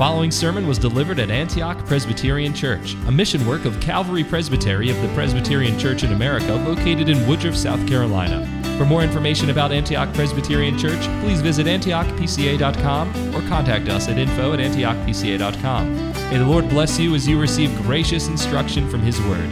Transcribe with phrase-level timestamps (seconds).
[0.00, 4.98] following sermon was delivered at Antioch Presbyterian Church, a mission work of Calvary Presbytery of
[5.02, 8.46] the Presbyterian Church in America located in Woodruff, South Carolina.
[8.78, 14.54] For more information about Antioch Presbyterian Church, please visit antiochpca.com or contact us at info
[14.54, 16.12] at antiochpca.com.
[16.30, 19.50] May the Lord bless you as you receive gracious instruction from His Word.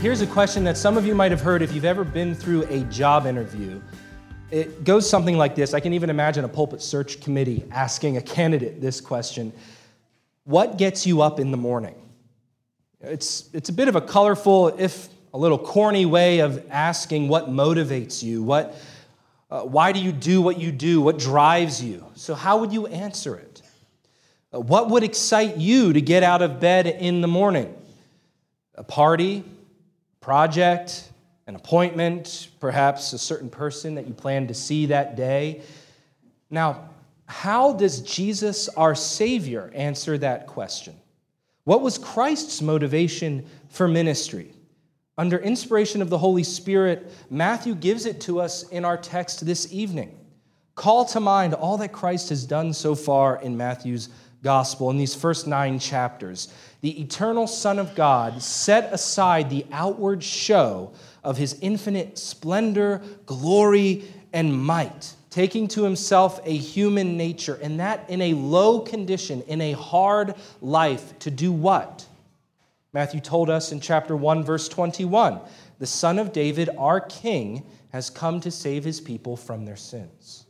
[0.00, 2.62] Here's a question that some of you might have heard if you've ever been through
[2.70, 3.82] a job interview.
[4.54, 5.74] It goes something like this.
[5.74, 9.52] I can even imagine a pulpit search committee asking a candidate this question
[10.44, 11.96] What gets you up in the morning?
[13.00, 17.48] It's, it's a bit of a colorful, if a little corny way of asking what
[17.48, 18.76] motivates you, what,
[19.50, 22.06] uh, why do you do what you do, what drives you.
[22.14, 23.60] So, how would you answer it?
[24.54, 27.74] Uh, what would excite you to get out of bed in the morning?
[28.76, 29.42] A party,
[30.20, 31.10] project,
[31.46, 35.62] an appointment, perhaps a certain person that you plan to see that day.
[36.50, 36.88] Now,
[37.26, 40.94] how does Jesus, our Savior, answer that question?
[41.64, 44.52] What was Christ's motivation for ministry?
[45.16, 49.72] Under inspiration of the Holy Spirit, Matthew gives it to us in our text this
[49.72, 50.18] evening.
[50.74, 54.08] Call to mind all that Christ has done so far in Matthew's
[54.42, 56.52] gospel in these first nine chapters.
[56.84, 64.04] The eternal Son of God set aside the outward show of his infinite splendor, glory,
[64.34, 69.62] and might, taking to himself a human nature, and that in a low condition, in
[69.62, 72.06] a hard life, to do what?
[72.92, 75.40] Matthew told us in chapter 1, verse 21
[75.78, 80.44] the Son of David, our King, has come to save his people from their sins.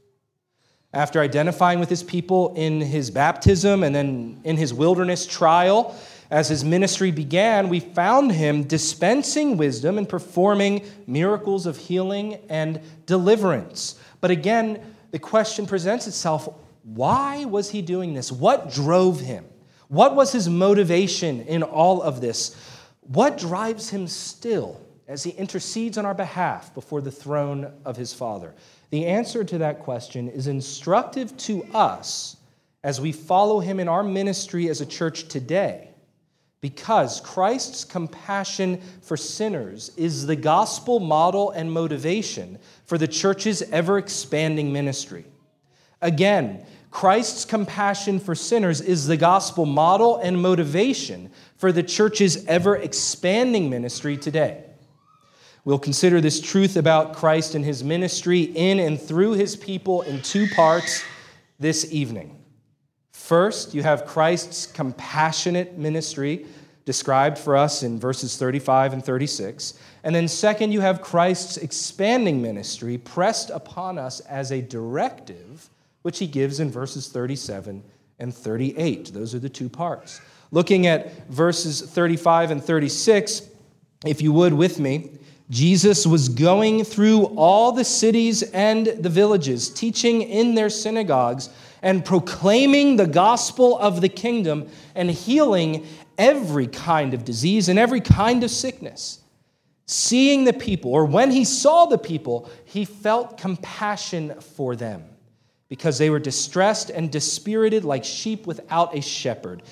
[0.93, 5.97] After identifying with his people in his baptism and then in his wilderness trial,
[6.35, 12.81] as his ministry began, we found him dispensing wisdom and performing miracles of healing and
[13.07, 14.01] deliverance.
[14.21, 16.49] But again, the question presents itself
[16.83, 18.33] why was he doing this?
[18.33, 19.45] What drove him?
[19.87, 22.57] What was his motivation in all of this?
[23.03, 28.13] What drives him still as he intercedes on our behalf before the throne of his
[28.13, 28.57] Father?
[28.91, 32.37] The answer to that question is instructive to us
[32.83, 35.91] as we follow him in our ministry as a church today
[36.65, 43.99] because Christ's compassion for sinners is the gospel model and motivation for the church's ever
[43.99, 45.27] expanding ministry.
[46.01, 52.77] Again, Christ's compassion for sinners is the gospel model and motivation for the church's ever
[52.77, 54.65] expanding ministry today.
[55.67, 60.23] We'll consider this truth about Christ and his ministry in and through his people in
[60.23, 61.05] two parts
[61.61, 62.43] this evening.
[63.25, 66.45] First, you have Christ's compassionate ministry
[66.85, 69.79] described for us in verses 35 and 36.
[70.03, 75.71] And then, second, you have Christ's expanding ministry pressed upon us as a directive,
[76.03, 77.83] which he gives in verses 37
[78.19, 79.15] and 38.
[79.15, 80.21] Those are the two parts.
[80.51, 83.41] Looking at verses 35 and 36,
[84.05, 85.13] if you would with me,
[85.49, 91.49] Jesus was going through all the cities and the villages, teaching in their synagogues
[91.85, 95.87] and proclaiming the gospel of the kingdom and healing
[96.17, 99.21] every kind of disease and every kind of sickness.
[99.85, 105.05] Seeing the people, or when he saw the people, he felt compassion for them
[105.69, 109.63] because they were distressed and dispirited like sheep without a shepherd.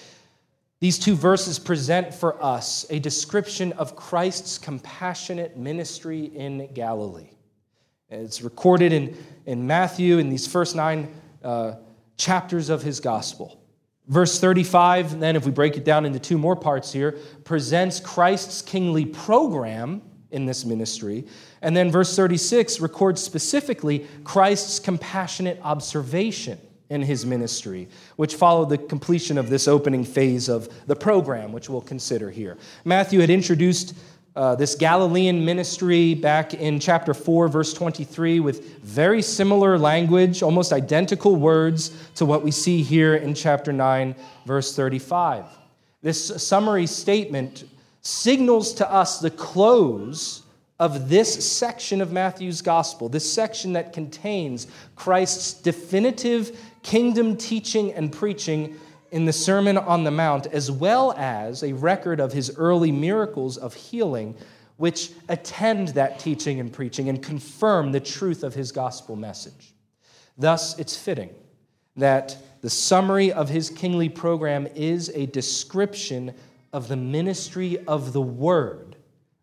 [0.80, 7.30] These two verses present for us a description of Christ's compassionate ministry in Galilee.
[8.10, 11.08] It's recorded in, in Matthew in these first nine
[11.42, 11.76] uh,
[12.16, 13.62] chapters of his gospel.
[14.08, 18.60] Verse 35, then, if we break it down into two more parts here, presents Christ's
[18.60, 20.02] kingly program
[20.32, 21.24] in this ministry.
[21.60, 26.58] And then verse 36 records specifically Christ's compassionate observation
[26.90, 31.70] in his ministry, which followed the completion of this opening phase of the program, which
[31.70, 32.58] we'll consider here.
[32.84, 33.94] Matthew had introduced
[34.34, 40.72] uh, this Galilean ministry back in chapter 4, verse 23, with very similar language, almost
[40.72, 44.14] identical words to what we see here in chapter 9,
[44.46, 45.44] verse 35.
[46.00, 47.64] This summary statement
[48.00, 50.42] signals to us the close
[50.80, 54.66] of this section of Matthew's gospel, this section that contains
[54.96, 58.76] Christ's definitive kingdom teaching and preaching
[59.12, 63.56] in the Sermon on the Mount, as well as a record of his early miracles
[63.56, 64.34] of healing,
[64.78, 69.74] which attend that teaching and preaching and confirm the truth of his gospel message.
[70.36, 71.30] Thus, it's fitting
[71.96, 76.34] that the summary of his kingly program is a description
[76.72, 78.96] of the ministry of the Word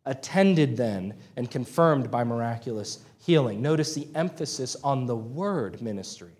[0.06, 3.62] attended then and confirmed by miraculous healing.
[3.62, 6.32] Notice the emphasis on the word ministry.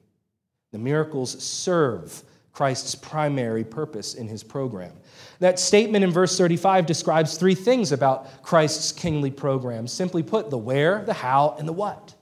[0.72, 4.94] The miracles serve Christ's primary purpose in his program.
[5.40, 9.88] That statement in verse 35 describes three things about Christ's kingly program.
[9.88, 12.16] Simply put, the where, the how, and the what.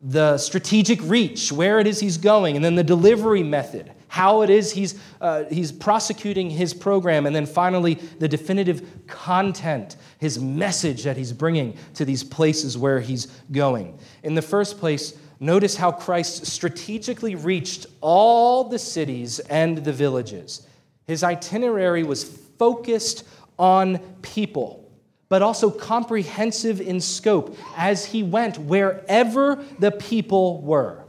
[0.00, 4.50] The strategic reach, where it is he's going, and then the delivery method, how it
[4.50, 11.02] is he's, uh, he's prosecuting his program, and then finally the definitive content, his message
[11.02, 13.98] that he's bringing to these places where he's going.
[14.22, 20.66] In the first place, notice how Christ strategically reached all the cities and the villages.
[21.06, 23.24] His itinerary was focused
[23.58, 24.90] on people,
[25.28, 31.04] but also comprehensive in scope as he went wherever the people were.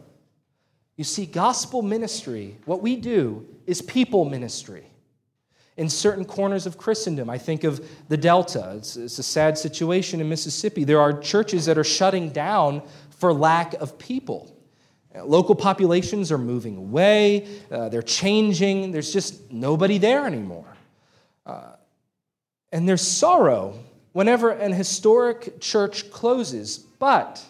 [0.98, 4.86] You see, gospel ministry, what we do is people ministry.
[5.78, 8.76] In certain corners of Christendom, I think of the Delta.
[8.78, 10.86] It's, it's, a sad situation in Mississippi.
[10.86, 12.82] There are churches that are shutting down
[13.18, 14.52] for lack of people.
[15.24, 20.68] Local populations are moving away, uh, they're changing, there's just nobody there anymore.
[21.46, 21.74] Uh,
[22.72, 23.80] and there's sorrow
[24.12, 27.42] whenever an historic church closes, but,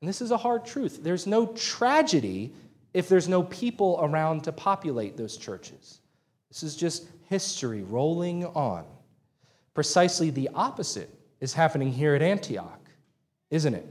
[0.00, 2.52] and this is a hard truth, there's no tragedy
[2.92, 6.00] if there's no people around to populate those churches.
[6.48, 8.84] This is just history rolling on.
[9.74, 11.10] Precisely the opposite
[11.40, 12.80] is happening here at Antioch,
[13.50, 13.86] isn't it?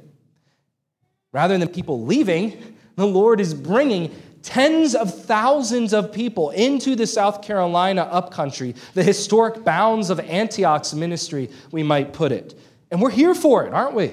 [1.34, 7.08] Rather than people leaving, the Lord is bringing tens of thousands of people into the
[7.08, 12.58] South Carolina upcountry, the historic bounds of Antioch's ministry, we might put it.
[12.92, 14.12] And we're here for it, aren't we?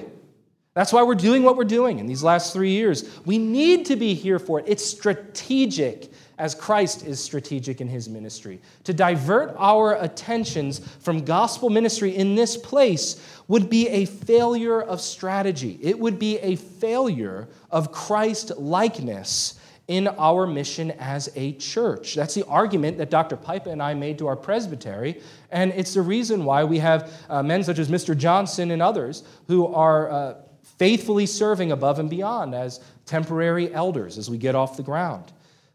[0.73, 3.19] That's why we're doing what we're doing in these last three years.
[3.25, 4.65] We need to be here for it.
[4.67, 6.10] It's strategic
[6.41, 8.59] as Christ is strategic in his ministry.
[8.85, 15.01] To divert our attentions from gospel ministry in this place would be a failure of
[15.01, 15.77] strategy.
[15.83, 22.15] It would be a failure of Christ likeness in our mission as a church.
[22.15, 23.37] That's the argument that Dr.
[23.37, 25.21] Pipa and I made to our presbytery,
[25.51, 28.17] and it's the reason why we have uh, men such as Mr.
[28.17, 30.35] Johnson and others who are uh,
[30.79, 35.31] faithfully serving above and beyond as temporary elders as we get off the ground.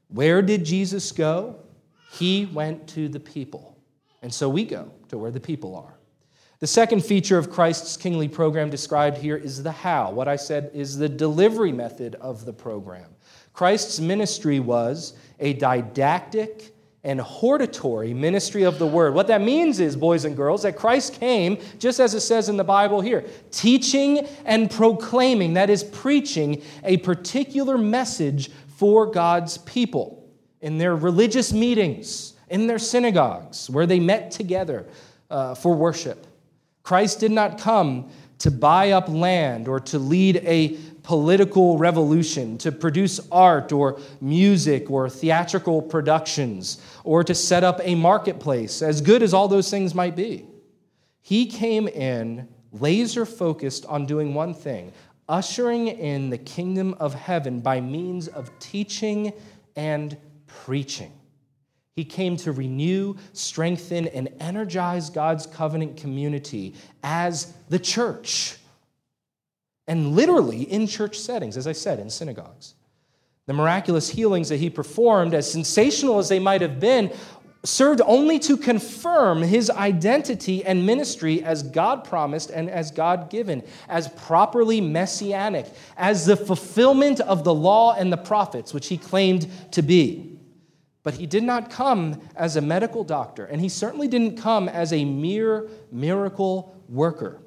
[0.09, 1.57] Where did Jesus go?
[2.13, 3.77] He went to the people.
[4.23, 5.95] And so we go to where the people are.
[6.59, 10.11] The second feature of Christ's kingly program described here is the how.
[10.11, 13.15] What I said is the delivery method of the program.
[13.53, 16.75] Christ's ministry was a didactic
[17.05, 19.15] and hortatory ministry of the word.
[19.15, 22.57] What that means is, boys and girls, that Christ came, just as it says in
[22.57, 30.29] the Bible here, teaching and proclaiming, that is, preaching a particular message for God's people
[30.61, 34.87] in their religious meetings, in their synagogues, where they met together
[35.31, 36.27] uh, for worship.
[36.83, 42.71] Christ did not come to buy up land or to lead a political revolution, to
[42.71, 49.23] produce art or music or theatrical productions, or to set up a marketplace, as good
[49.23, 50.45] as all those things might be.
[51.23, 54.93] He came in laser focused on doing one thing
[55.29, 59.33] ushering in the kingdom of heaven by means of teaching
[59.75, 61.13] and preaching.
[61.95, 68.57] He came to renew, strengthen, and energize God's covenant community as the church.
[69.87, 72.75] And literally in church settings, as I said, in synagogues.
[73.47, 77.13] The miraculous healings that he performed, as sensational as they might have been,
[77.67, 83.63] served only to confirm his identity and ministry as God promised and as God given,
[83.89, 89.49] as properly messianic, as the fulfillment of the law and the prophets, which he claimed
[89.73, 90.39] to be.
[91.03, 94.93] But he did not come as a medical doctor, and he certainly didn't come as
[94.93, 97.41] a mere miracle worker.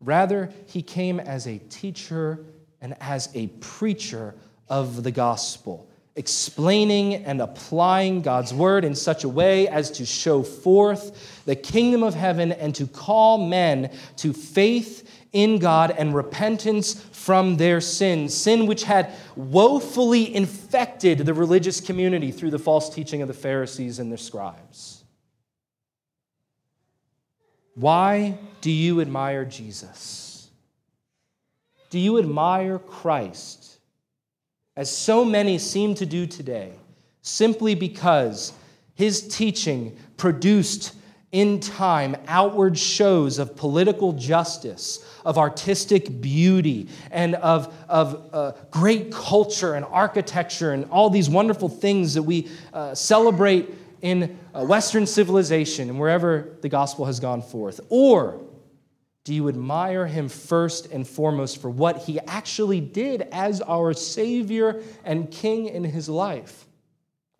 [0.00, 2.44] Rather, he came as a teacher
[2.80, 4.34] and as a preacher
[4.68, 10.42] of the gospel explaining and applying God's word in such a way as to show
[10.42, 16.94] forth the kingdom of heaven and to call men to faith in God and repentance
[16.94, 23.22] from their sin, sin which had woefully infected the religious community through the false teaching
[23.22, 25.04] of the Pharisees and their scribes.
[27.74, 30.50] Why do you admire Jesus?
[31.90, 33.69] Do you admire Christ?
[34.76, 36.72] As so many seem to do today,
[37.22, 38.52] simply because
[38.94, 40.94] his teaching produced
[41.32, 49.12] in time outward shows of political justice, of artistic beauty, and of, of uh, great
[49.12, 53.68] culture and architecture, and all these wonderful things that we uh, celebrate
[54.02, 57.80] in uh, Western civilization and wherever the gospel has gone forth?
[57.90, 58.40] Or
[59.30, 64.82] Do you admire him first and foremost for what he actually did as our Savior
[65.04, 66.66] and King in his life?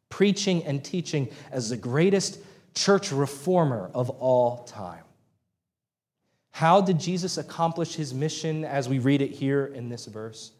[0.08, 2.38] Preaching and teaching as the greatest
[2.76, 5.02] church reformer of all time.
[6.52, 10.52] How did Jesus accomplish his mission as we read it here in this verse?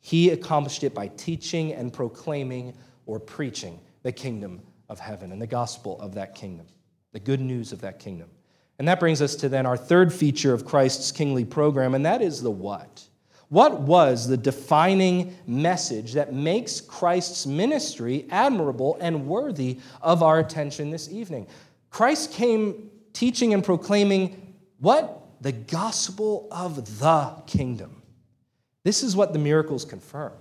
[0.00, 2.72] He accomplished it by teaching and proclaiming
[3.04, 6.66] or preaching the kingdom of heaven and the gospel of that kingdom,
[7.12, 8.30] the good news of that kingdom.
[8.78, 12.20] And that brings us to then our third feature of Christ's kingly program, and that
[12.20, 13.04] is the what.
[13.48, 20.90] What was the defining message that makes Christ's ministry admirable and worthy of our attention
[20.90, 21.46] this evening?
[21.90, 25.22] Christ came teaching and proclaiming what?
[25.40, 28.02] The gospel of the kingdom.
[28.82, 30.32] This is what the miracles confirm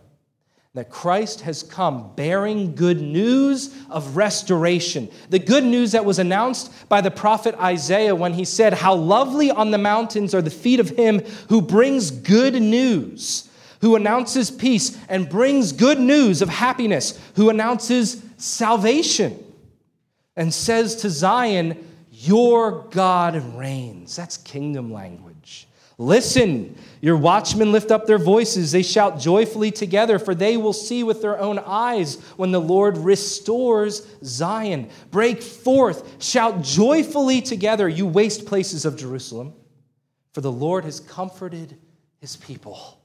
[0.75, 5.09] that Christ has come bearing good news of restoration.
[5.29, 9.49] The good news that was announced by the prophet Isaiah when he said, How lovely
[9.49, 14.97] on the mountains are the feet of him who brings good news, who announces peace
[15.07, 19.41] and brings good news of happiness, who announces salvation
[20.35, 24.17] and says to Zion, Your God reigns.
[24.17, 25.34] That's kingdom language.
[25.97, 28.71] Listen, your watchmen lift up their voices.
[28.71, 32.97] They shout joyfully together, for they will see with their own eyes when the Lord
[32.97, 34.89] restores Zion.
[35.11, 39.53] Break forth, shout joyfully together, you waste places of Jerusalem,
[40.33, 41.77] for the Lord has comforted
[42.19, 42.99] his people.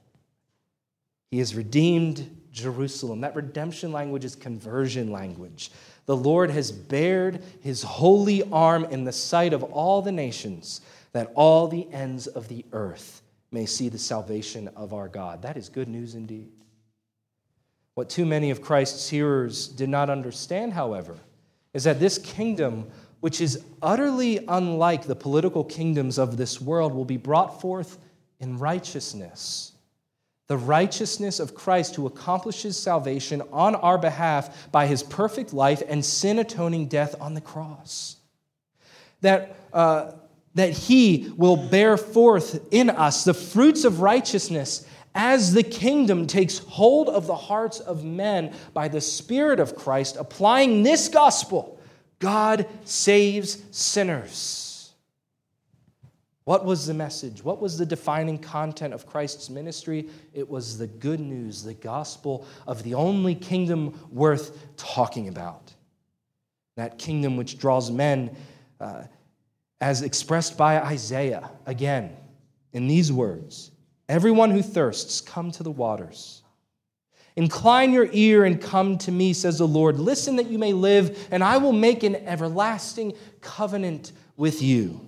[1.29, 3.21] He has redeemed Jerusalem.
[3.21, 5.71] That redemption language is conversion language.
[6.07, 10.81] The Lord has bared his holy arm in the sight of all the nations
[11.13, 15.41] that all the ends of the earth may see the salvation of our God.
[15.41, 16.51] That is good news indeed.
[17.95, 21.17] What too many of Christ's hearers did not understand, however,
[21.73, 22.89] is that this kingdom,
[23.19, 27.97] which is utterly unlike the political kingdoms of this world, will be brought forth
[28.39, 29.73] in righteousness.
[30.47, 36.03] The righteousness of Christ who accomplishes salvation on our behalf by his perfect life and
[36.03, 38.17] sin atoning death on the cross.
[39.21, 40.13] That uh,
[40.55, 46.59] that he will bear forth in us the fruits of righteousness as the kingdom takes
[46.59, 51.79] hold of the hearts of men by the Spirit of Christ, applying this gospel
[52.19, 54.93] God saves sinners.
[56.43, 57.43] What was the message?
[57.43, 60.09] What was the defining content of Christ's ministry?
[60.33, 65.73] It was the good news, the gospel of the only kingdom worth talking about.
[66.75, 68.35] That kingdom which draws men.
[68.79, 69.03] Uh,
[69.81, 72.15] as expressed by Isaiah again
[72.71, 73.71] in these words
[74.07, 76.43] Everyone who thirsts, come to the waters.
[77.37, 79.97] Incline your ear and come to me, says the Lord.
[79.99, 84.99] Listen that you may live, and I will make an everlasting covenant with you.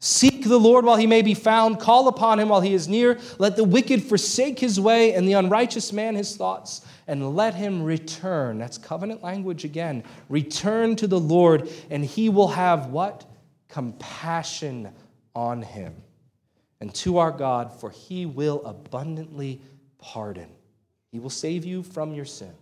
[0.00, 3.18] Seek the Lord while he may be found, call upon him while he is near.
[3.38, 7.82] Let the wicked forsake his way, and the unrighteous man his thoughts, and let him
[7.82, 8.56] return.
[8.56, 10.04] That's covenant language again.
[10.30, 13.26] Return to the Lord, and he will have what?
[13.68, 14.92] Compassion
[15.34, 15.94] on him
[16.80, 19.60] and to our God, for he will abundantly
[19.98, 20.48] pardon.
[21.10, 22.54] He will save you from your sins.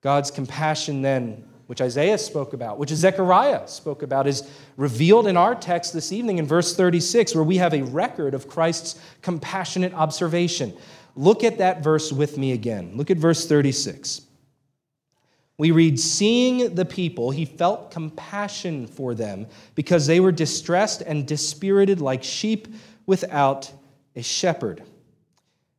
[0.00, 5.54] God's compassion, then, which Isaiah spoke about, which Zechariah spoke about, is revealed in our
[5.54, 10.76] text this evening in verse 36, where we have a record of Christ's compassionate observation.
[11.16, 12.92] Look at that verse with me again.
[12.94, 14.22] Look at verse 36
[15.58, 21.26] we read, Seeing the people, he felt compassion for them because they were distressed and
[21.26, 22.68] dispirited like sheep
[23.06, 23.70] without
[24.14, 24.82] a shepherd.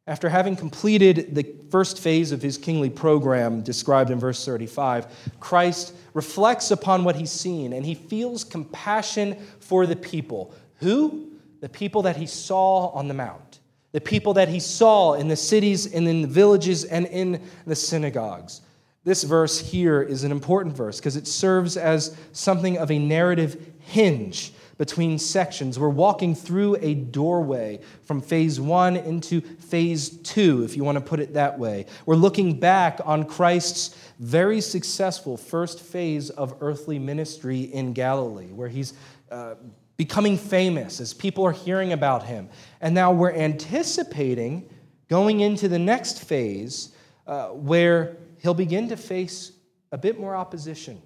[0.06, 5.06] After having completed the first phase of his kingly program described in verse 35,
[5.40, 10.54] Christ reflects upon what he's seen and he feels compassion for the people.
[10.78, 11.30] Who?
[11.62, 13.60] The people that he saw on the mount,
[13.92, 17.76] the people that he saw in the cities and in the villages and in the
[17.76, 18.62] synagogues.
[19.10, 23.60] This verse here is an important verse because it serves as something of a narrative
[23.80, 25.80] hinge between sections.
[25.80, 31.04] We're walking through a doorway from phase one into phase two, if you want to
[31.04, 31.88] put it that way.
[32.06, 38.70] We're looking back on Christ's very successful first phase of earthly ministry in Galilee, where
[38.70, 38.94] he's
[39.32, 39.56] uh,
[39.98, 42.48] becoming famous as people are hearing about him.
[42.80, 44.70] And now we're anticipating
[45.08, 46.90] going into the next phase
[47.26, 49.52] uh, where he'll begin to face
[49.92, 51.02] a bit more opposition,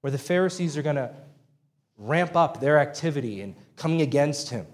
[0.00, 1.10] where the Pharisees are going to
[1.96, 4.66] ramp up their activity and coming against him.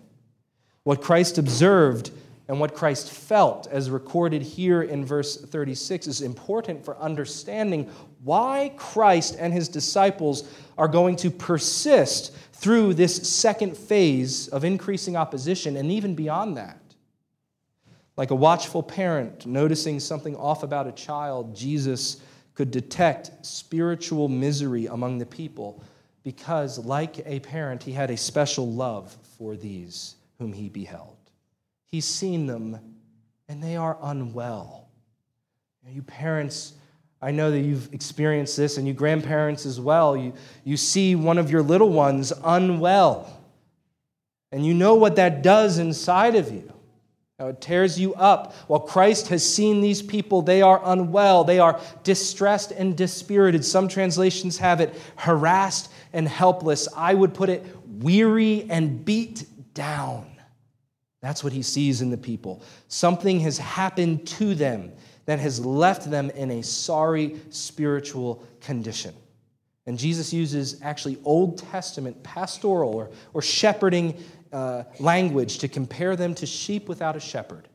[0.83, 2.11] What Christ observed
[2.47, 7.91] and what Christ felt, as recorded here in verse 36, is important for understanding
[8.23, 10.47] why Christ and his disciples
[10.77, 16.79] are going to persist through this second phase of increasing opposition and even beyond that.
[18.17, 22.21] Like a watchful parent noticing something off about a child, Jesus
[22.55, 25.83] could detect spiritual misery among the people
[26.23, 31.17] because, like a parent, he had a special love for these whom he beheld.
[31.87, 32.79] He's seen them
[33.49, 34.89] and they are unwell.
[35.89, 36.73] You parents,
[37.21, 40.17] I know that you've experienced this, and you grandparents as well.
[40.17, 40.33] You,
[40.65, 43.41] you see one of your little ones unwell,
[44.51, 46.74] and you know what that does inside of you.
[47.39, 48.55] Now it tears you up.
[48.69, 53.65] While Christ has seen these people, they are unwell, they are distressed and dispirited.
[53.65, 56.87] Some translations have it harassed and helpless.
[56.97, 60.31] I would put it weary and beat down.
[61.23, 62.63] That's what he sees in the people.
[62.89, 64.93] Something has happened to them
[65.25, 69.15] that has left them in a sorry spiritual condition.
[69.87, 74.23] And Jesus uses actually Old Testament pastoral or, or shepherding
[74.55, 77.69] uh, language to compare them to sheep without a shepherd.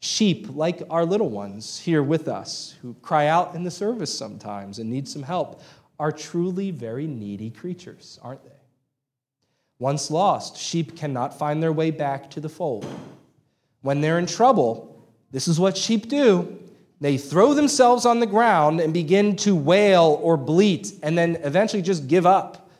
[0.00, 4.80] Sheep, like our little ones here with us, who cry out in the service sometimes
[4.80, 5.62] and need some help,
[5.98, 8.50] are truly very needy creatures, aren't they?
[9.78, 12.86] Once lost, sheep cannot find their way back to the fold.
[13.82, 16.58] When they're in trouble, this is what sheep do
[16.98, 21.82] they throw themselves on the ground and begin to wail or bleat, and then eventually
[21.82, 22.70] just give up.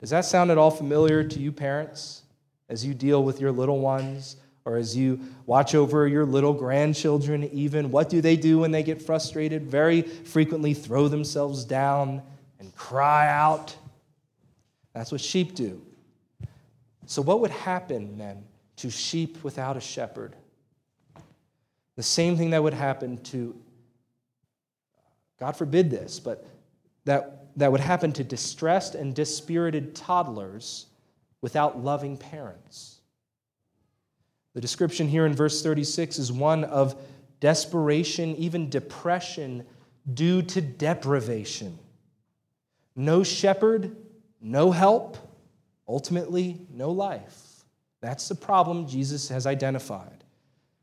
[0.00, 2.22] Does that sound at all familiar to you, parents?
[2.68, 7.44] As you deal with your little ones or as you watch over your little grandchildren,
[7.52, 7.90] even.
[7.92, 9.70] What do they do when they get frustrated?
[9.70, 12.20] Very frequently throw themselves down
[12.58, 13.76] and cry out.
[14.92, 15.80] That's what sheep do.
[17.06, 18.42] So, what would happen then
[18.76, 20.34] to sheep without a shepherd?
[21.94, 23.54] The same thing that would happen to,
[25.38, 26.44] God forbid this, but
[27.04, 30.86] that, that would happen to distressed and dispirited toddlers
[31.46, 32.98] without loving parents.
[34.54, 37.00] The description here in verse 36 is one of
[37.38, 39.64] desperation, even depression,
[40.12, 41.78] due to deprivation.
[42.96, 43.94] No shepherd,
[44.40, 45.18] no help,
[45.86, 47.62] ultimately, no life.
[48.00, 50.24] That's the problem Jesus has identified.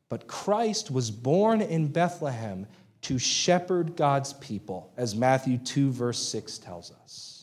[0.08, 2.68] But Christ was born in Bethlehem
[3.02, 7.43] to shepherd God's people, as Matthew 2, verse 6 tells us.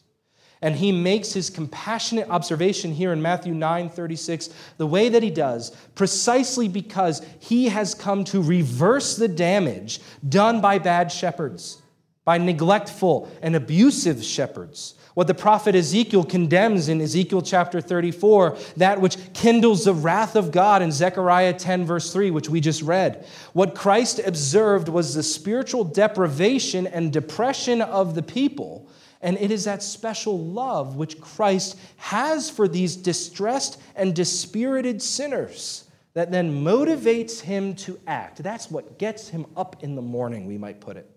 [0.63, 5.31] And he makes his compassionate observation here in Matthew 9 36 the way that he
[5.31, 11.81] does, precisely because he has come to reverse the damage done by bad shepherds,
[12.25, 14.95] by neglectful and abusive shepherds.
[15.15, 20.53] What the prophet Ezekiel condemns in Ezekiel chapter 34, that which kindles the wrath of
[20.53, 23.27] God in Zechariah 10, verse 3, which we just read.
[23.53, 28.89] What Christ observed was the spiritual deprivation and depression of the people
[29.21, 35.85] and it is that special love which Christ has for these distressed and dispirited sinners
[36.15, 38.43] that then motivates him to act.
[38.43, 41.09] That's what gets him up in the morning, we might put it.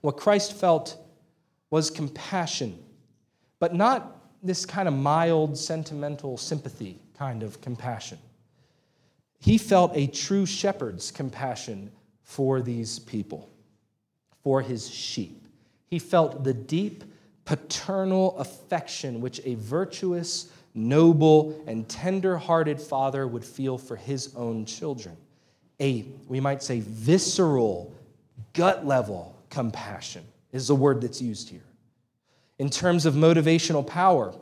[0.00, 0.96] What Christ felt
[1.70, 2.78] was compassion,
[3.58, 8.18] but not this kind of mild, sentimental sympathy kind of compassion.
[9.40, 11.90] He felt a true shepherd's compassion
[12.22, 13.50] for these people,
[14.42, 15.45] for his sheep.
[15.88, 17.04] He felt the deep
[17.44, 24.64] paternal affection which a virtuous, noble, and tender hearted father would feel for his own
[24.64, 25.16] children.
[25.80, 27.94] A, we might say, visceral,
[28.52, 31.60] gut level compassion is the word that's used here.
[32.58, 34.34] In terms of motivational power,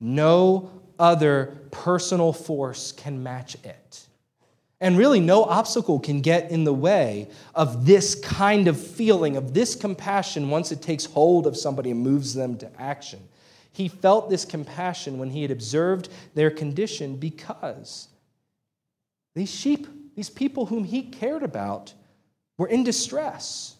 [0.00, 4.06] no other personal force can match it.
[4.82, 9.54] And really, no obstacle can get in the way of this kind of feeling, of
[9.54, 13.20] this compassion, once it takes hold of somebody and moves them to action.
[13.70, 18.08] He felt this compassion when he had observed their condition because
[19.36, 21.94] these sheep, these people whom he cared about,
[22.58, 23.76] were in distress.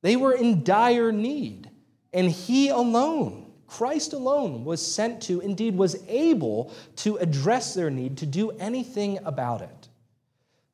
[0.00, 1.68] They were in dire need.
[2.14, 8.16] And he alone, Christ alone, was sent to, indeed, was able to address their need,
[8.16, 9.87] to do anything about it.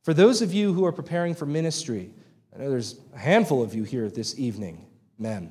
[0.05, 2.11] For those of you who are preparing for ministry,
[2.55, 4.87] I know there's a handful of you here this evening,
[5.19, 5.51] men.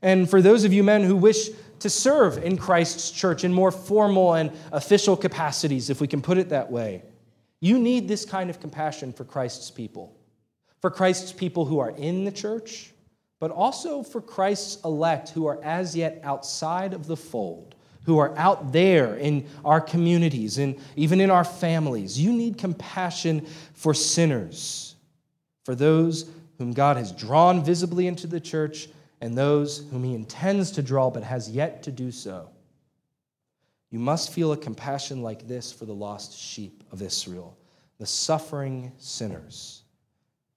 [0.00, 3.70] And for those of you men who wish to serve in Christ's church in more
[3.70, 7.02] formal and official capacities, if we can put it that way,
[7.60, 10.16] you need this kind of compassion for Christ's people.
[10.80, 12.92] For Christ's people who are in the church,
[13.40, 18.36] but also for Christ's elect who are as yet outside of the fold, who are
[18.36, 22.18] out there in our communities and even in our families.
[22.18, 24.94] You need compassion for sinners,
[25.64, 28.88] for those whom God has drawn visibly into the church
[29.20, 32.50] and those whom he intends to draw but has yet to do so.
[33.90, 37.58] You must feel a compassion like this for the lost sheep of Israel,
[37.98, 39.82] the suffering sinners.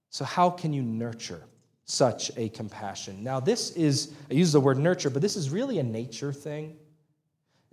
[0.10, 1.44] So, how can you nurture
[1.86, 3.24] such a compassion?
[3.24, 6.78] Now, this is, I use the word nurture, but this is really a nature thing.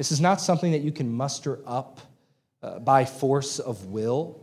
[0.00, 2.00] This is not something that you can muster up
[2.62, 4.40] uh, by force of will.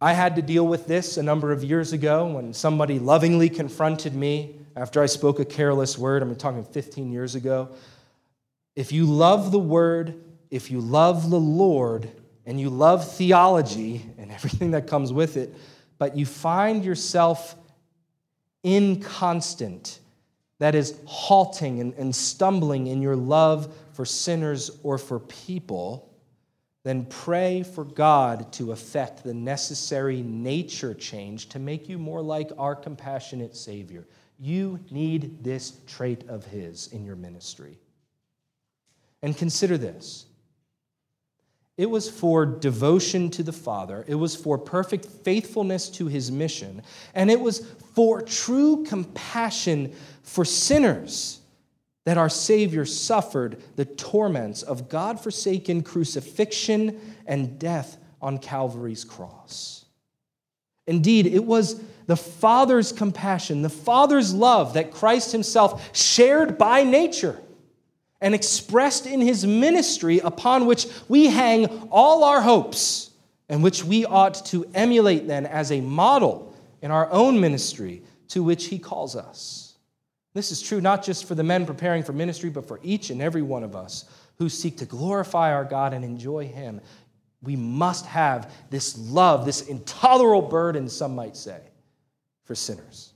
[0.00, 4.16] I had to deal with this a number of years ago when somebody lovingly confronted
[4.16, 6.22] me after I spoke a careless word.
[6.22, 7.68] I'm talking 15 years ago.
[8.74, 12.10] If you love the word, if you love the Lord,
[12.46, 15.54] and you love theology and everything that comes with it,
[15.98, 17.54] but you find yourself
[18.64, 20.00] inconstant,
[20.58, 26.08] that is, halting and, and stumbling in your love for sinners or for people,
[26.84, 32.50] then pray for God to effect the necessary nature change to make you more like
[32.58, 34.06] our compassionate Savior.
[34.38, 37.78] You need this trait of His in your ministry.
[39.22, 40.27] And consider this
[41.78, 46.82] it was for devotion to the Father, it was for perfect faithfulness to his mission,
[47.14, 47.64] and it was
[47.94, 51.40] for true compassion for sinners
[52.04, 59.84] that our Savior suffered the torments of God forsaken crucifixion and death on Calvary's cross.
[60.88, 67.38] Indeed, it was the Father's compassion, the Father's love that Christ Himself shared by nature
[68.20, 73.10] and expressed in his ministry upon which we hang all our hopes
[73.48, 78.42] and which we ought to emulate then as a model in our own ministry to
[78.42, 79.76] which he calls us.
[80.34, 83.22] This is true not just for the men preparing for ministry, but for each and
[83.22, 84.04] every one of us
[84.36, 86.80] who seek to glorify our God and enjoy him.
[87.42, 91.60] We must have this love, this intolerable burden, some might say,
[92.44, 93.12] for sinners.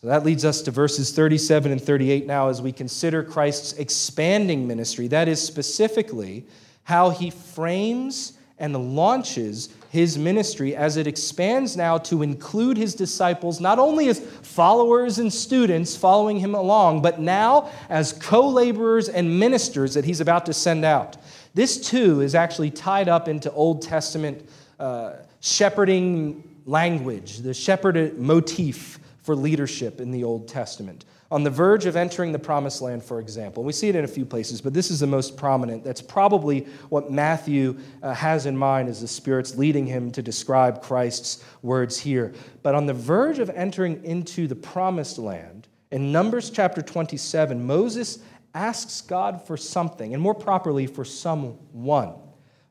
[0.00, 4.64] So that leads us to verses 37 and 38 now as we consider Christ's expanding
[4.64, 5.08] ministry.
[5.08, 6.46] That is specifically
[6.84, 13.60] how he frames and launches his ministry as it expands now to include his disciples
[13.60, 19.40] not only as followers and students following him along, but now as co laborers and
[19.40, 21.16] ministers that he's about to send out.
[21.54, 29.00] This too is actually tied up into Old Testament uh, shepherding language, the shepherd motif
[29.28, 31.04] for leadership in the Old Testament.
[31.30, 33.62] On the verge of entering the promised land, for example.
[33.62, 35.84] We see it in a few places, but this is the most prominent.
[35.84, 40.80] That's probably what Matthew uh, has in mind as the Spirit's leading him to describe
[40.80, 42.32] Christ's words here.
[42.62, 48.20] But on the verge of entering into the promised land, in Numbers chapter 27, Moses
[48.54, 52.14] asks God for something, and more properly, for someone.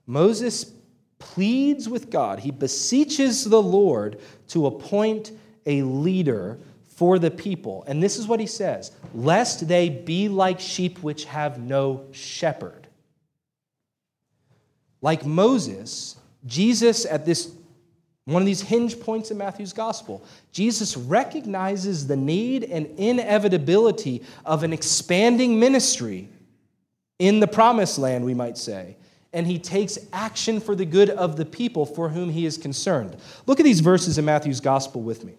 [0.07, 0.73] Moses
[1.19, 5.33] pleads with God, he beseeches the Lord to appoint
[5.67, 6.57] a leader
[6.95, 7.83] for the people.
[7.85, 12.87] And this is what he says lest they be like sheep which have no shepherd.
[15.01, 17.51] Like Moses, Jesus, at this
[18.25, 24.63] one of these hinge points in Matthew's gospel, Jesus recognizes the need and inevitability of
[24.63, 26.27] an expanding ministry
[27.19, 28.97] in the promised land, we might say.
[29.31, 33.15] And he takes action for the good of the people for whom he is concerned.
[33.45, 35.35] Look at these verses in Matthew's gospel with me.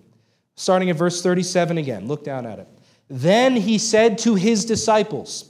[0.58, 2.66] Starting at verse 37 again, look down at it.
[3.06, 5.48] Then he said to his disciples,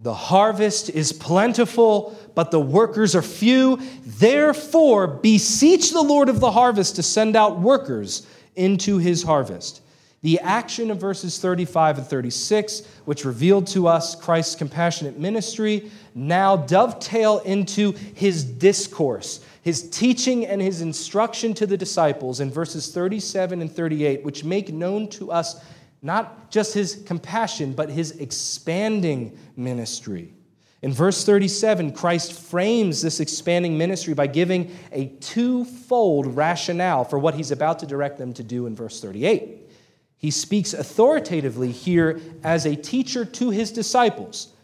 [0.00, 3.78] The harvest is plentiful, but the workers are few.
[4.04, 8.26] Therefore, beseech the Lord of the harvest to send out workers
[8.56, 9.82] into his harvest.
[10.22, 16.56] The action of verses 35 and 36, which revealed to us Christ's compassionate ministry, now
[16.56, 23.60] dovetail into his discourse his teaching and his instruction to the disciples in verses 37
[23.60, 25.62] and 38, which make known to us
[26.00, 30.32] not just his compassion, but his expanding ministry.
[30.80, 37.34] In verse 37, Christ frames this expanding ministry by giving a twofold rationale for what
[37.34, 39.68] he's about to direct them to do in verse 38.
[40.16, 44.54] He speaks authoritatively here as a teacher to his disciples.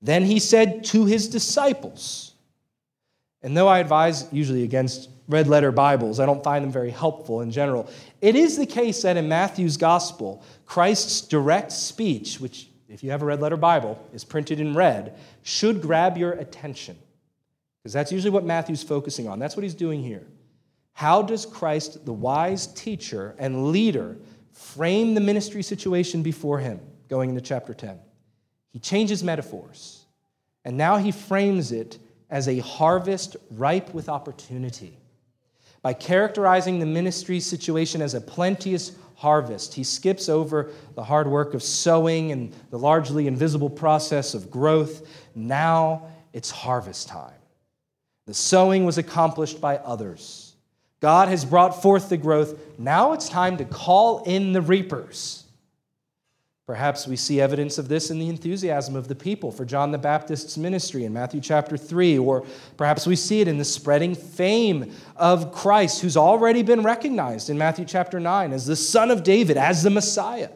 [0.00, 2.31] Then he said to his disciples,
[3.42, 7.40] and though I advise usually against red letter Bibles, I don't find them very helpful
[7.40, 7.88] in general.
[8.20, 13.22] It is the case that in Matthew's gospel, Christ's direct speech, which, if you have
[13.22, 16.96] a red letter Bible, is printed in red, should grab your attention.
[17.82, 19.38] Because that's usually what Matthew's focusing on.
[19.38, 20.26] That's what he's doing here.
[20.92, 24.16] How does Christ, the wise teacher and leader,
[24.52, 27.98] frame the ministry situation before him, going into chapter 10?
[28.72, 30.04] he changes metaphors.
[30.64, 31.98] And now he frames it
[32.32, 34.96] as a harvest ripe with opportunity.
[35.82, 41.52] By characterizing the ministry situation as a plenteous harvest, he skips over the hard work
[41.52, 45.06] of sowing and the largely invisible process of growth.
[45.34, 47.34] Now it's harvest time.
[48.26, 50.54] The sowing was accomplished by others.
[51.00, 52.58] God has brought forth the growth.
[52.78, 55.41] Now it's time to call in the reapers.
[56.66, 59.98] Perhaps we see evidence of this in the enthusiasm of the people for John the
[59.98, 62.46] Baptist's ministry in Matthew chapter 3, or
[62.76, 67.58] perhaps we see it in the spreading fame of Christ, who's already been recognized in
[67.58, 70.50] Matthew chapter 9 as the Son of David, as the Messiah.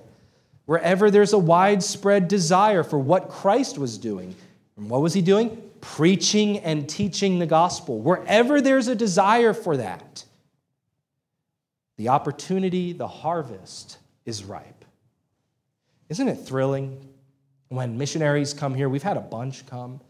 [0.66, 4.34] Wherever there's a widespread desire for what Christ was doing,
[4.76, 5.60] and what was he doing?
[5.80, 7.98] Preaching and teaching the gospel.
[7.98, 10.24] Wherever there's a desire for that,
[11.96, 14.75] the opportunity, the harvest is ripe.
[16.08, 17.08] Isn't it thrilling
[17.68, 18.88] when missionaries come here?
[18.88, 20.00] We've had a bunch come.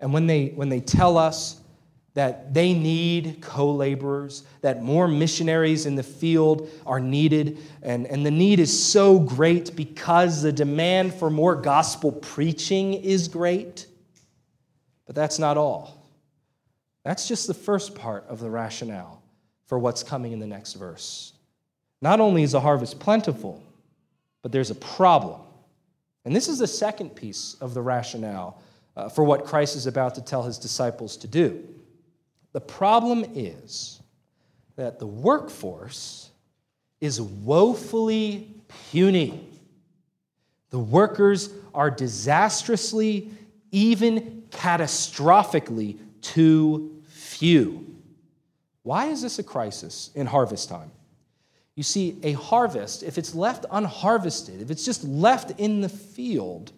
[0.00, 1.60] And when they, when they tell us
[2.14, 8.24] that they need co laborers, that more missionaries in the field are needed, and, and
[8.24, 13.86] the need is so great because the demand for more gospel preaching is great.
[15.06, 16.10] But that's not all.
[17.04, 19.22] That's just the first part of the rationale
[19.66, 21.34] for what's coming in the next verse.
[22.00, 23.62] Not only is the harvest plentiful,
[24.46, 25.40] but there's a problem.
[26.24, 28.62] And this is the second piece of the rationale
[28.96, 31.64] uh, for what Christ is about to tell his disciples to do.
[32.52, 34.00] The problem is
[34.76, 36.30] that the workforce
[37.00, 38.54] is woefully
[38.92, 39.48] puny.
[40.70, 43.32] The workers are disastrously,
[43.72, 47.96] even catastrophically too few.
[48.84, 50.92] Why is this a crisis in harvest time?
[51.76, 56.72] You see, a harvest, if it's left unharvested, if it's just left in the field,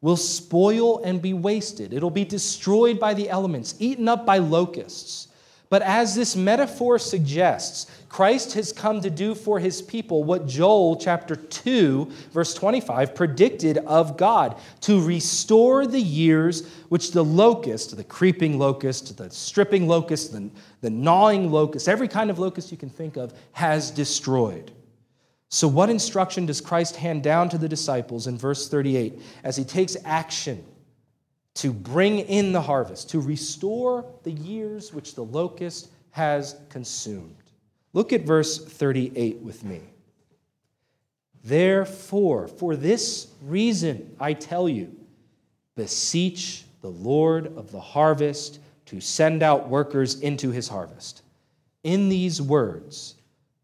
[0.00, 1.94] will spoil and be wasted.
[1.94, 5.28] It'll be destroyed by the elements, eaten up by locusts.
[5.72, 10.96] But as this metaphor suggests, Christ has come to do for his people what Joel
[10.96, 18.04] chapter 2, verse 25, predicted of God to restore the years which the locust, the
[18.04, 20.50] creeping locust, the stripping locust, the,
[20.82, 24.72] the gnawing locust, every kind of locust you can think of, has destroyed.
[25.48, 29.64] So, what instruction does Christ hand down to the disciples in verse 38 as he
[29.64, 30.62] takes action
[31.54, 37.36] to bring in the harvest, to restore the years which the locust has consumed.
[37.92, 39.80] Look at verse 38 with me.
[41.44, 44.94] Therefore, for this reason, I tell you,
[45.74, 51.22] beseech the Lord of the harvest to send out workers into his harvest.
[51.82, 53.14] In these words,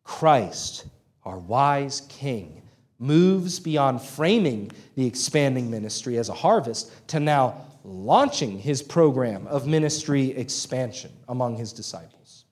[0.05, 0.87] Christ,
[1.25, 2.63] our wise King,
[2.99, 9.67] moves beyond framing the expanding ministry as a harvest to now launching his program of
[9.67, 12.45] ministry expansion among his disciples.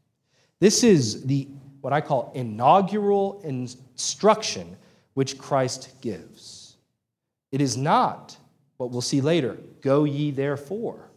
[0.61, 1.49] This is the
[1.81, 4.77] what I call inaugural instruction
[5.15, 6.77] which Christ gives.
[7.53, 8.37] It is not
[8.77, 11.11] what we'll see later, go ye therefore.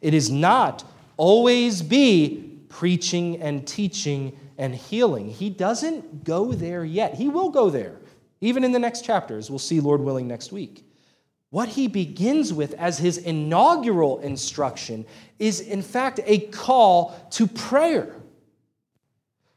[0.00, 0.84] It is not
[1.16, 5.30] always be preaching and teaching and healing.
[5.30, 7.14] He doesn't go there yet.
[7.14, 7.96] He will go there,
[8.40, 9.50] even in the next chapters.
[9.50, 10.84] We'll see, Lord willing, next week.
[11.54, 15.06] What he begins with as his inaugural instruction
[15.38, 18.16] is, in fact, a call to prayer.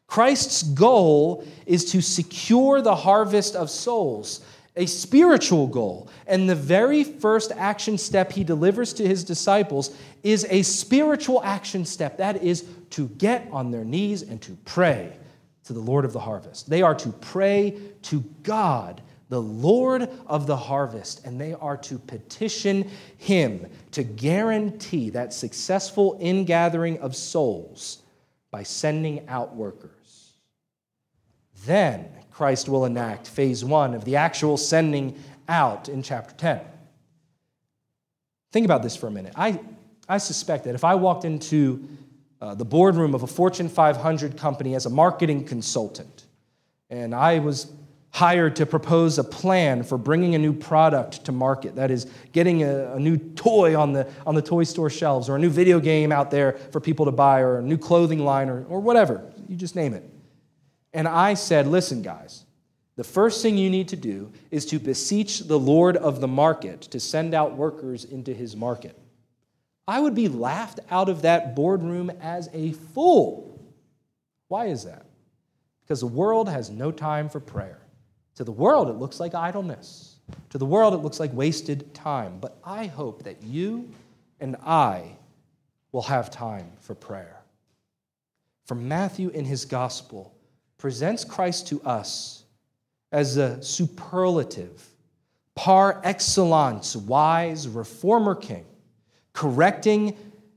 [0.06, 4.42] Christ's goal is to secure the harvest of souls,
[4.76, 6.08] a spiritual goal.
[6.28, 9.90] And the very first action step he delivers to his disciples
[10.22, 12.18] is a spiritual action step.
[12.18, 15.18] That is to get on their knees and to pray
[15.64, 16.70] to the Lord of the harvest.
[16.70, 22.00] They are to pray to God the Lord of the harvest, and they are to
[22.00, 28.00] petition him to guarantee that successful ingathering of souls
[28.52, 30.34] by sending out workers.
[31.66, 36.62] Then Christ will enact phase one of the actual sending out in chapter 10.
[38.52, 39.34] Think about this for a minute.
[39.36, 39.60] I,
[40.08, 41.88] I suspect that if I walked into
[42.40, 46.26] uh, the boardroom of a Fortune 500 company as a marketing consultant,
[46.90, 47.72] and I was
[48.12, 51.76] hired to propose a plan for bringing a new product to market.
[51.76, 55.36] That is, getting a, a, new toy on the, on the toy store shelves, or
[55.36, 58.50] a new video game out there for people to buy, or a new clothing line,
[58.50, 59.24] or, or whatever.
[59.48, 60.04] You just name it.
[60.94, 62.46] And I said, listen, guys,
[62.96, 66.82] the first thing you need to do is to beseech the Lord of the market
[66.82, 68.98] to send out workers into his market.
[69.88, 73.64] I would be laughed out of that boardroom as a fool.
[74.48, 75.06] Why is that?
[75.84, 77.80] Because the world has no time for prayer.
[78.38, 80.18] To the world, it looks like idleness.
[80.52, 82.38] To the world, it looks like wasted time.
[82.40, 83.90] But I hope that you
[84.40, 85.18] and I
[85.92, 87.42] will have time for prayer.
[88.66, 90.36] For Matthew in his gospel
[90.78, 92.44] presents Christ to us
[93.12, 94.88] as a superlative,
[95.56, 98.66] par excellence, wise reformer king,
[99.34, 100.16] correcting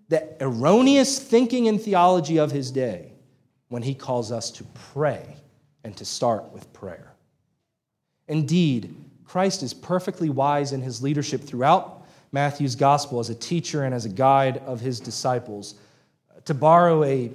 [0.08, 3.14] the erroneous thinking and theology of his day
[3.68, 5.36] when he calls us to pray
[5.82, 7.09] and to start with prayer.
[8.30, 13.92] Indeed, Christ is perfectly wise in his leadership throughout Matthew's gospel as a teacher and
[13.92, 15.74] as a guide of his disciples.
[16.44, 17.32] To borrow a,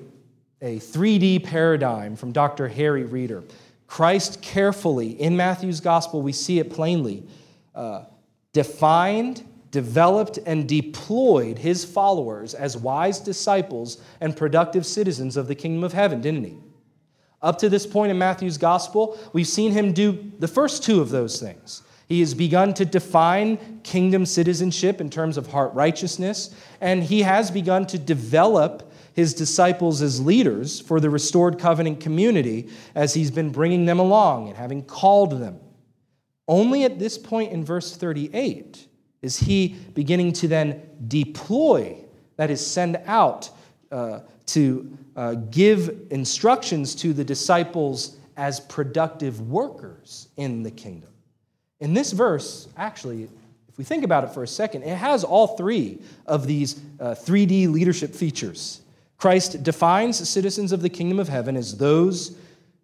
[0.62, 2.69] a 3D paradigm from Dr.
[2.69, 3.43] Harry Reeder,
[3.88, 7.23] Christ carefully, in Matthew's gospel, we see it plainly,
[7.75, 8.05] uh,
[8.53, 15.84] defined, developed, and deployed his followers as wise disciples and productive citizens of the kingdom
[15.84, 16.58] of heaven, didn't he?
[17.45, 21.12] Up to this point in Matthew's gospel, we've seen him do the first two of
[21.12, 21.84] those things.
[22.10, 27.51] He has begun to define kingdom citizenship in terms of heart righteousness, and he has
[27.51, 33.51] begun to develop his disciples as leaders for the restored covenant community as he's been
[33.51, 35.60] bringing them along and having called them.
[36.47, 38.88] Only at this point in verse 38
[39.21, 41.95] is he beginning to then deploy,
[42.38, 43.51] that is, send out
[43.91, 51.10] uh, to uh, give instructions to the disciples as productive workers in the kingdom.
[51.80, 53.30] In this verse, actually,
[53.67, 57.15] if we think about it for a second, it has all three of these uh,
[57.15, 58.82] 3D leadership features.
[59.17, 62.38] Christ defines citizens of the kingdom of heaven as those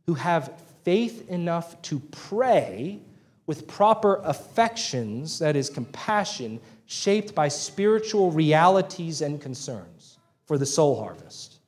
[0.06, 3.00] who have faith enough to pray
[3.46, 10.11] with proper affections, that is, compassion, shaped by spiritual realities and concerns
[10.52, 11.60] for the soul harvest.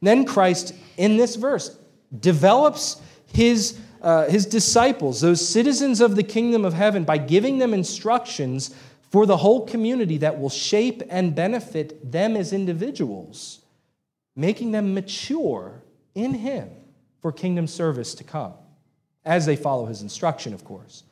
[0.00, 1.78] Then Christ, in this verse,
[2.18, 7.72] develops his, uh, his disciples, those citizens of the kingdom of heaven, by giving them
[7.72, 8.74] instructions
[9.12, 13.60] for the whole community that will shape and benefit them as individuals
[14.34, 15.80] making them mature
[16.16, 16.68] in Him
[17.20, 18.54] for kingdom service to come,
[19.24, 21.04] as they follow His instruction, of course.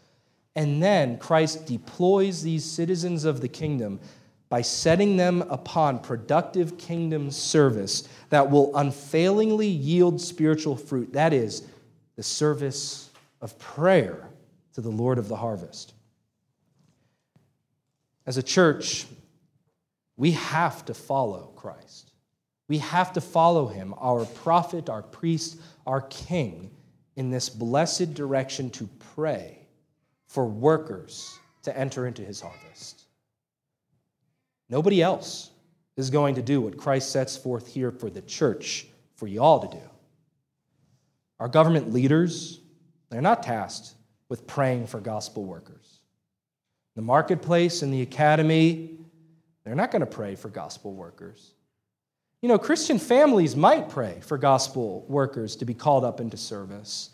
[0.57, 4.01] And then Christ deploys these citizens of the kingdom
[4.50, 11.14] by setting them upon productive kingdom service that will unfailingly yield spiritual fruit.
[11.14, 11.66] That is,
[12.16, 13.08] the service
[13.40, 14.28] of prayer
[14.74, 15.94] to the Lord of the harvest.
[18.26, 19.06] As a church,
[20.16, 22.12] we have to follow Christ.
[22.68, 26.70] We have to follow him, our prophet, our priest, our king,
[27.16, 29.58] in this blessed direction to pray
[30.26, 32.99] for workers to enter into his harvest.
[34.70, 35.50] Nobody else
[35.96, 39.76] is going to do what Christ sets forth here for the church, for y'all to
[39.76, 39.83] do.
[41.40, 42.61] Our government leaders,
[43.11, 43.94] they're not tasked
[44.28, 46.00] with praying for gospel workers.
[46.94, 48.98] The marketplace and the academy,
[49.64, 51.52] they're not going to pray for gospel workers.
[52.40, 57.11] You know, Christian families might pray for gospel workers to be called up into service,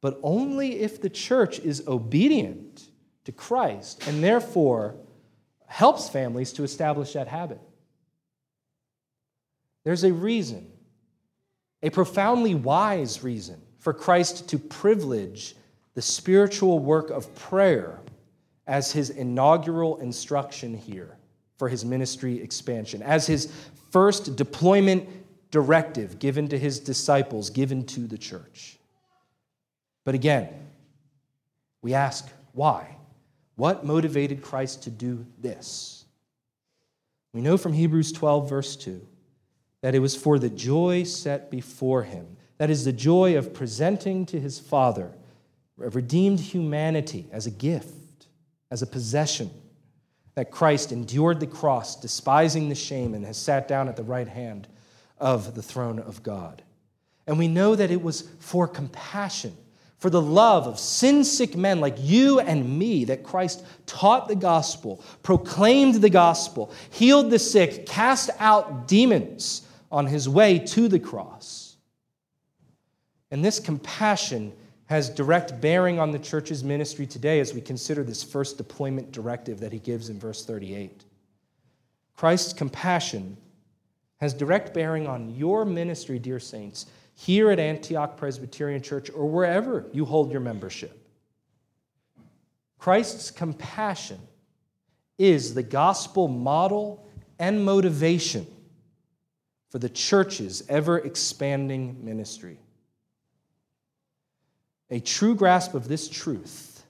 [0.00, 2.88] but only if the church is obedient
[3.24, 4.94] to Christ and therefore
[5.68, 7.60] helps families to establish that habit.
[9.84, 10.66] There's a reason,
[11.82, 15.54] a profoundly wise reason, for Christ to privilege
[15.94, 18.00] the spiritual work of prayer
[18.66, 21.16] as his inaugural instruction here
[21.56, 23.52] for his ministry expansion, as his
[23.90, 25.08] first deployment
[25.50, 28.78] directive given to his disciples, given to the church.
[30.04, 30.48] But again,
[31.82, 32.97] we ask why?
[33.58, 36.04] What motivated Christ to do this?
[37.34, 39.04] We know from Hebrews 12, verse 2,
[39.82, 42.36] that it was for the joy set before him.
[42.58, 45.12] That is, the joy of presenting to his Father
[45.82, 48.28] a redeemed humanity as a gift,
[48.70, 49.50] as a possession
[50.36, 54.28] that Christ endured the cross, despising the shame, and has sat down at the right
[54.28, 54.68] hand
[55.18, 56.62] of the throne of God.
[57.26, 59.56] And we know that it was for compassion,
[59.98, 64.36] for the love of sin sick men like you and me, that Christ taught the
[64.36, 71.00] gospel, proclaimed the gospel, healed the sick, cast out demons on his way to the
[71.00, 71.76] cross.
[73.30, 74.52] And this compassion
[74.86, 79.60] has direct bearing on the church's ministry today as we consider this first deployment directive
[79.60, 81.04] that he gives in verse 38.
[82.16, 83.36] Christ's compassion
[84.20, 86.86] has direct bearing on your ministry, dear saints,
[87.20, 91.04] here at Antioch Presbyterian Church or wherever you hold your membership.
[92.78, 94.20] Christ's compassion
[95.18, 97.08] is the gospel model
[97.40, 98.46] and motivation
[99.70, 102.60] for the church's ever expanding ministry.
[104.88, 106.84] A true grasp of this truth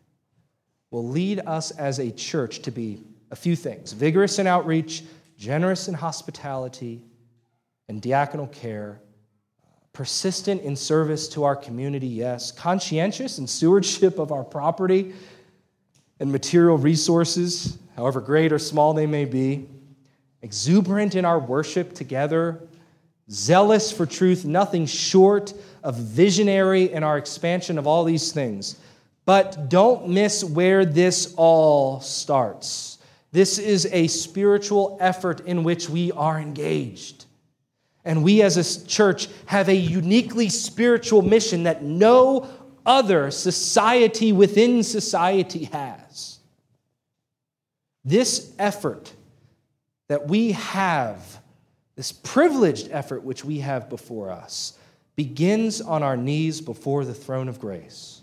[0.90, 5.04] will lead us as a church to be a few things vigorous in outreach,
[5.38, 7.02] generous in hospitality
[7.88, 9.00] and diaconal care,
[9.98, 15.12] persistent in service to our community, yes, conscientious in stewardship of our property
[16.20, 19.66] and material resources, however great or small they may be,
[20.40, 22.60] exuberant in our worship together,
[23.28, 28.76] zealous for truth, nothing short of visionary in our expansion of all these things.
[29.24, 32.98] But don't miss where this all starts.
[33.32, 37.17] This is a spiritual effort in which we are engaged.
[38.08, 42.48] And we as a church have a uniquely spiritual mission that no
[42.86, 46.38] other society within society has.
[48.06, 49.12] This effort
[50.08, 51.42] that we have,
[51.96, 54.72] this privileged effort which we have before us,
[55.14, 58.17] begins on our knees before the throne of grace,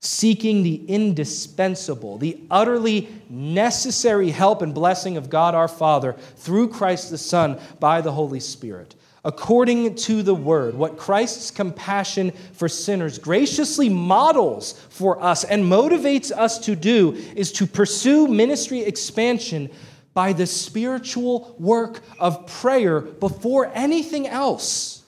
[0.00, 7.10] seeking the indispensable, the utterly necessary help and blessing of God our Father through Christ
[7.10, 8.94] the Son by the Holy Spirit.
[9.24, 16.30] According to the word, what Christ's compassion for sinners graciously models for us and motivates
[16.30, 19.68] us to do is to pursue ministry expansion
[20.14, 25.02] by the spiritual work of prayer before anything else.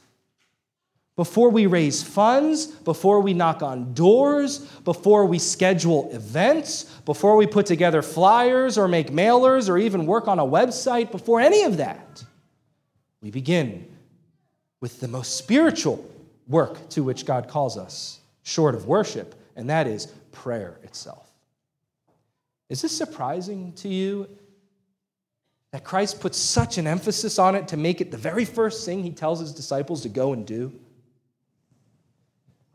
[1.18, 7.44] Before we raise funds, before we knock on doors, before we schedule events, before we
[7.44, 11.78] put together flyers or make mailers or even work on a website, before any of
[11.78, 12.22] that,
[13.20, 13.92] we begin
[14.80, 16.08] with the most spiritual
[16.46, 21.28] work to which God calls us, short of worship, and that is prayer itself.
[22.68, 24.28] Is this surprising to you
[25.72, 29.02] that Christ puts such an emphasis on it to make it the very first thing
[29.02, 30.72] he tells his disciples to go and do?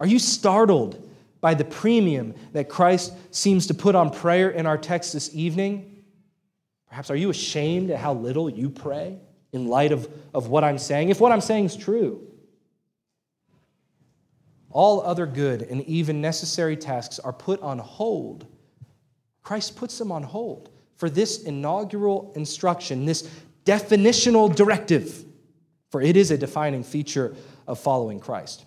[0.03, 4.77] Are you startled by the premium that Christ seems to put on prayer in our
[4.77, 6.03] text this evening?
[6.89, 9.17] Perhaps are you ashamed at how little you pray
[9.53, 12.27] in light of, of what I'm saying, if what I'm saying is true?
[14.71, 18.45] All other good and even necessary tasks are put on hold.
[19.41, 23.29] Christ puts them on hold for this inaugural instruction, this
[23.63, 25.23] definitional directive,
[25.91, 28.65] for it is a defining feature of following Christ.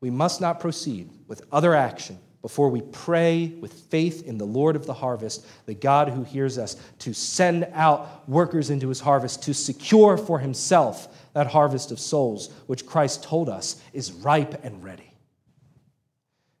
[0.00, 4.76] We must not proceed with other action before we pray with faith in the Lord
[4.76, 9.42] of the harvest, the God who hears us, to send out workers into his harvest,
[9.42, 14.84] to secure for himself that harvest of souls, which Christ told us is ripe and
[14.84, 15.12] ready.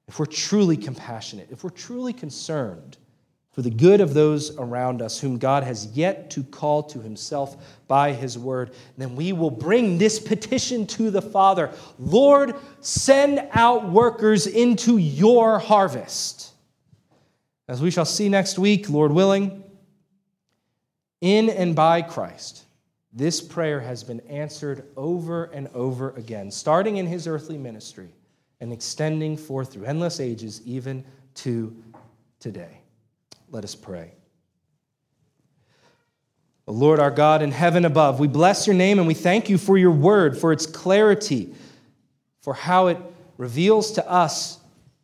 [0.08, 2.96] If we're truly compassionate, if we're truly concerned
[3.58, 7.56] for the good of those around us whom God has yet to call to himself
[7.88, 13.90] by his word, then we will bring this petition to the Father Lord, send out
[13.90, 16.52] workers into your harvest.
[17.66, 19.64] As we shall see next week, Lord willing,
[21.20, 22.62] in and by Christ,
[23.12, 28.10] this prayer has been answered over and over again, starting in his earthly ministry
[28.60, 31.04] and extending forth through endless ages, even
[31.34, 31.74] to
[32.38, 32.77] today.
[33.50, 34.12] Let us pray.
[36.66, 39.56] O Lord our God in heaven above, we bless your name and we thank you
[39.56, 41.54] for your word, for its clarity,
[42.42, 42.98] for how it
[43.38, 44.58] reveals to us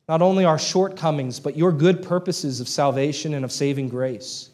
[0.07, 4.51] not only our shortcomings, but your good purposes of salvation and of saving grace.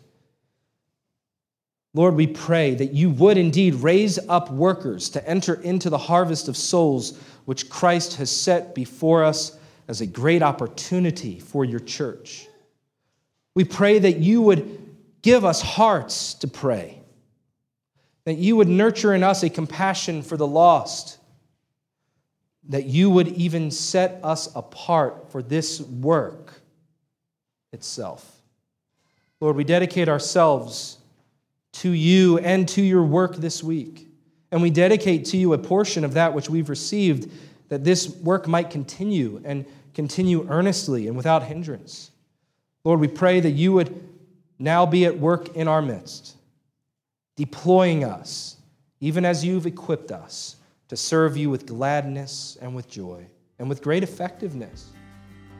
[1.92, 6.46] Lord, we pray that you would indeed raise up workers to enter into the harvest
[6.46, 12.46] of souls which Christ has set before us as a great opportunity for your church.
[13.54, 14.78] We pray that you would
[15.22, 17.00] give us hearts to pray,
[18.24, 21.18] that you would nurture in us a compassion for the lost,
[22.68, 26.60] that you would even set us apart for this work
[27.72, 28.40] itself.
[29.40, 30.98] Lord, we dedicate ourselves
[31.72, 34.08] to you and to your work this week.
[34.52, 37.30] And we dedicate to you a portion of that which we've received,
[37.68, 42.10] that this work might continue and continue earnestly and without hindrance.
[42.84, 44.08] Lord, we pray that you would
[44.58, 46.36] now be at work in our midst,
[47.36, 48.56] deploying us,
[49.00, 50.56] even as you've equipped us,
[50.88, 53.26] to serve you with gladness and with joy
[53.58, 54.90] and with great effectiveness.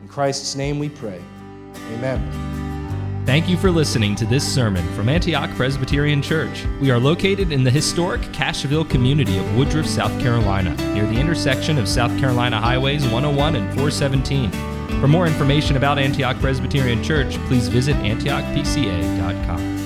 [0.01, 1.21] In Christ's name we pray.
[1.93, 2.51] Amen.
[3.25, 6.65] Thank you for listening to this sermon from Antioch Presbyterian Church.
[6.81, 11.77] We are located in the historic Cashville community of Woodruff, South Carolina, near the intersection
[11.77, 14.80] of South Carolina Highways 101 and 417.
[14.99, 19.80] For more information about Antioch Presbyterian Church, please visit antiochpca.com.